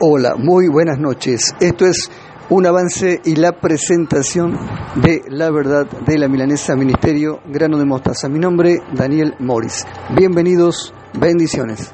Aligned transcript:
Hola, 0.00 0.34
muy 0.36 0.66
buenas 0.66 0.98
noches. 0.98 1.54
Esto 1.60 1.86
es 1.86 2.10
un 2.50 2.66
avance 2.66 3.20
y 3.24 3.36
la 3.36 3.52
presentación 3.52 4.58
de 4.96 5.22
la 5.28 5.52
verdad 5.52 5.86
de 5.86 6.18
la 6.18 6.26
milanesa 6.26 6.74
Ministerio 6.74 7.38
Grano 7.46 7.78
de 7.78 7.84
Mostaza. 7.84 8.28
Mi 8.28 8.40
nombre, 8.40 8.80
Daniel 8.92 9.36
Morris. 9.38 9.86
Bienvenidos, 10.16 10.92
bendiciones. 11.16 11.92